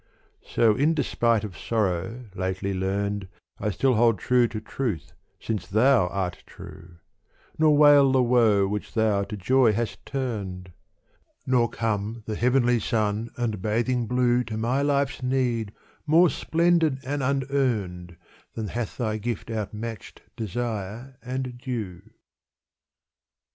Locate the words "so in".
0.43-0.95